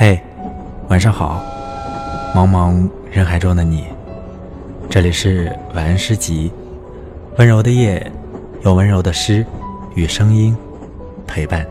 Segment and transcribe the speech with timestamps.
[0.00, 0.16] 嘿，
[0.90, 1.42] 晚上好，
[2.32, 3.82] 茫茫人海中的你，
[4.88, 6.52] 这里是晚安诗集，
[7.36, 8.12] 温柔的夜，
[8.62, 9.44] 有温柔的诗
[9.96, 10.56] 与声音
[11.26, 11.66] 陪伴。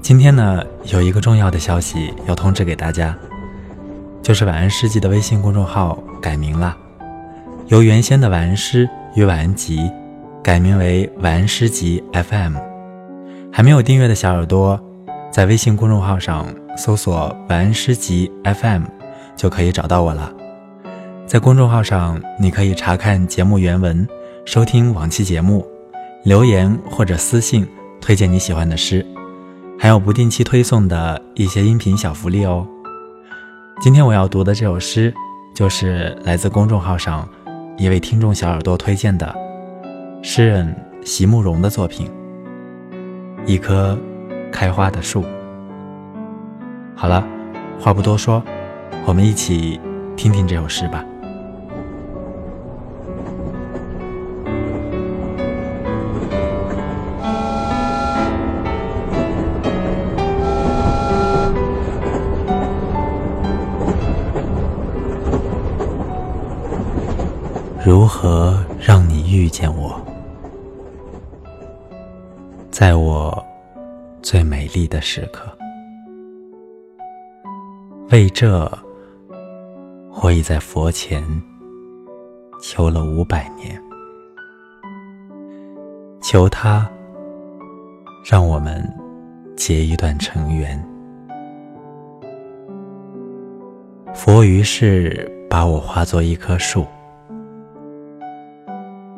[0.00, 0.62] 今天呢，
[0.92, 3.12] 有一个重要的消息要通知给大家，
[4.22, 6.76] 就是晚安诗集的微信公众号改名了，
[7.66, 9.90] 由原先的晚安诗与晚安集
[10.44, 12.54] 改名为晚安诗集 FM。
[13.52, 14.80] 还没有订阅的小耳朵。
[15.30, 18.82] 在微信公众号上搜索“晚安诗集 FM”，
[19.36, 20.32] 就可以找到我了。
[21.24, 24.06] 在公众号上，你可以查看节目原文，
[24.44, 25.64] 收听往期节目，
[26.24, 27.64] 留言或者私信
[28.00, 29.06] 推荐你喜欢的诗，
[29.78, 32.66] 还有不定期推送的一些音频小福利哦。
[33.80, 35.14] 今天我要读的这首诗，
[35.54, 37.26] 就是来自公众号上
[37.78, 39.32] 一位听众小耳朵推荐的
[40.22, 40.74] 诗人
[41.04, 42.10] 席慕容的作品
[43.46, 43.94] 《一颗》。
[44.52, 45.24] 开花的树。
[46.94, 47.24] 好了，
[47.78, 48.42] 话不多说，
[49.06, 49.80] 我们一起
[50.16, 51.04] 听听这首诗吧。
[67.82, 70.00] 如何让你遇见我？
[72.70, 73.49] 在我。
[74.22, 75.50] 最美丽的时刻，
[78.10, 78.70] 为这，
[80.22, 81.24] 我已在佛前
[82.60, 83.82] 求了五百年，
[86.20, 86.86] 求他
[88.30, 88.86] 让我们
[89.56, 90.78] 结一段尘缘。
[94.14, 96.86] 佛于是把我化作一棵树，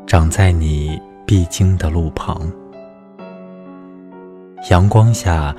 [0.07, 2.41] 长在你必经的路旁。
[4.71, 5.55] 阳光下，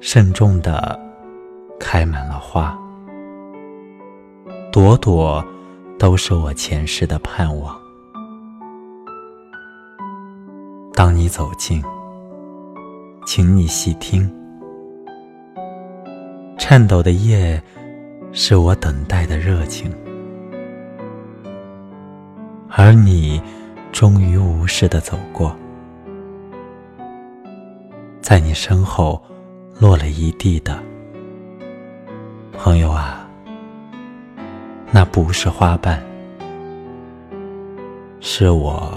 [0.00, 0.98] 慎重地
[1.78, 2.76] 开满了花，
[4.72, 5.42] 朵朵
[5.96, 7.78] 都是我前世的盼望。
[10.94, 11.80] 当你走近，
[13.24, 14.28] 请你细听，
[16.58, 17.62] 颤抖的叶
[18.32, 19.94] 是我等待的热情，
[22.68, 23.40] 而你
[23.92, 25.56] 终于无视地走过。
[28.30, 29.20] 在你身后
[29.80, 30.78] 落了一地的，
[32.56, 33.28] 朋友啊，
[34.92, 36.00] 那不是花瓣，
[38.20, 38.96] 是我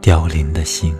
[0.00, 0.92] 凋零的心。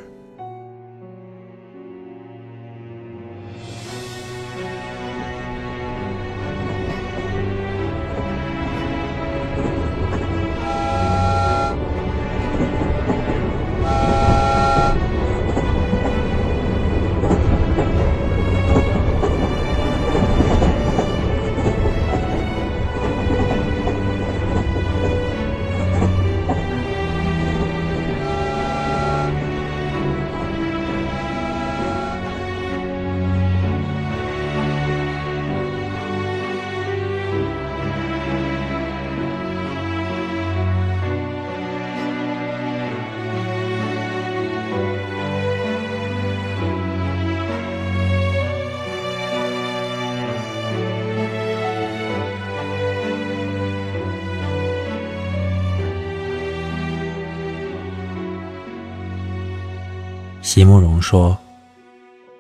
[60.59, 61.39] 席慕容说：“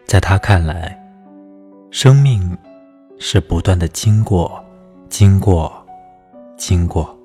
[0.04, 1.00] 在他看来，
[1.92, 2.58] 生命
[3.20, 4.60] 是不断的经过，
[5.08, 5.72] 经过，
[6.56, 7.16] 经过。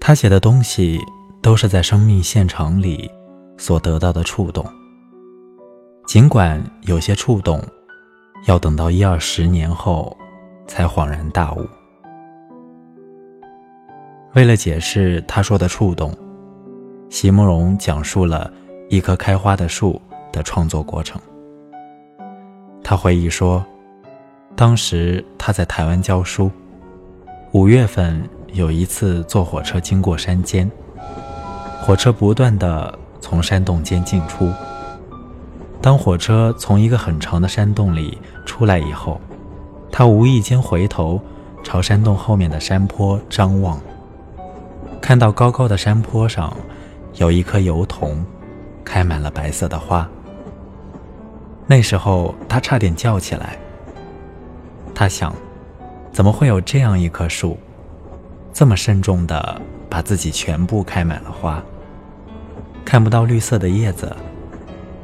[0.00, 0.98] 他写的东西
[1.42, 3.10] 都是在生命现场里
[3.58, 4.64] 所得到的触动。
[6.06, 7.62] 尽管有些触动
[8.46, 10.16] 要等到一二十年后
[10.66, 11.68] 才恍然大悟。
[14.32, 16.16] 为了解释他说的触动，
[17.10, 18.50] 席慕容讲述了。”
[18.92, 19.98] 一棵开花的树
[20.30, 21.18] 的创作过程。
[22.84, 23.64] 他回忆说，
[24.54, 26.50] 当时他在台湾教书，
[27.52, 28.22] 五月份
[28.52, 30.70] 有一次坐火车经过山间，
[31.80, 34.52] 火车不断的从山洞间进出。
[35.80, 39.18] 当火车从一个很长的山洞里出来以后，
[39.90, 41.18] 他无意间回头
[41.64, 43.80] 朝山洞后面的山坡张望，
[45.00, 46.54] 看到高高的山坡上
[47.14, 48.22] 有一颗油桐。
[48.84, 50.08] 开满了白色的花。
[51.66, 53.56] 那时候他差点叫起来。
[54.94, 55.34] 他想，
[56.12, 57.58] 怎么会有这样一棵树，
[58.52, 61.62] 这么慎重地把自己全部开满了花，
[62.84, 64.14] 看不到绿色的叶子，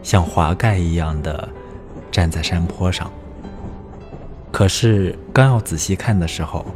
[0.03, 1.49] 像华盖一样的
[2.11, 3.11] 站在山坡上。
[4.53, 6.67] 可是刚要仔细看的时候，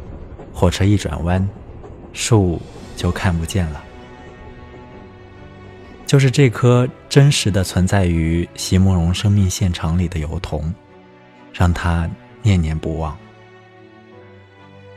[0.53, 1.47] 火车一转弯，
[2.13, 2.59] 树
[2.95, 3.83] 就看不见了。
[6.05, 10.73] 就是这颗真实的存在于席慕容生命现场里的油桐，
[11.51, 12.09] 让他
[12.41, 13.17] 念念不忘。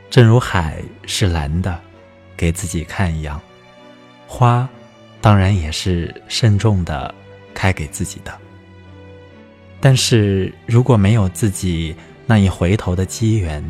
[0.09, 1.79] 正如海是蓝的，
[2.35, 3.41] 给自己看一样，
[4.27, 4.67] 花
[5.19, 7.13] 当然也是慎重的
[7.53, 8.33] 开给自己的。
[9.79, 11.95] 但是如果没有自己
[12.25, 13.63] 那一回头的机缘，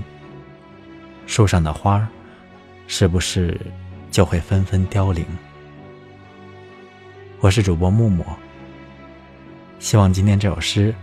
[1.25, 2.07] 树上的花
[2.87, 3.59] 是不是
[4.11, 5.25] 就会纷纷凋零？
[7.39, 8.25] 我是主播木木，
[9.77, 10.93] 希望今天这首诗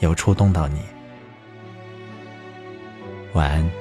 [0.00, 0.80] 有触动到你。
[3.34, 3.77] 晚安。